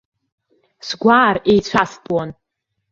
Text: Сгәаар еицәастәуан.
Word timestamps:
Сгәаар 0.87 1.37
еицәастәуан. 1.51 2.29